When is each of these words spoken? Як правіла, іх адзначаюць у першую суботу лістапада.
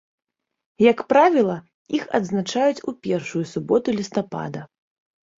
Як 0.83 0.99
правіла, 1.11 1.57
іх 1.97 2.03
адзначаюць 2.19 2.83
у 2.91 2.93
першую 3.07 3.43
суботу 3.51 3.87
лістапада. 3.99 4.65